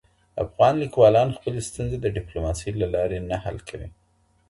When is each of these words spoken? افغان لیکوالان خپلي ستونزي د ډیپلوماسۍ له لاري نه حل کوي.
افغان 0.43 0.73
لیکوالان 0.83 1.29
خپلي 1.37 1.59
ستونزي 1.69 1.97
د 2.01 2.05
ډیپلوماسۍ 2.17 2.71
له 2.81 2.87
لاري 2.95 3.17
نه 3.29 3.37
حل 3.43 3.57
کوي. 3.69 3.87